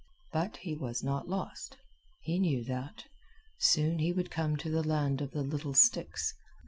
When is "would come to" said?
4.11-4.69